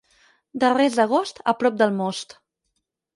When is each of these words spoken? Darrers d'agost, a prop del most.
Darrers 0.61 0.95
d'agost, 0.99 1.41
a 1.53 1.55
prop 1.59 1.77
del 1.83 1.93
most. 1.99 2.35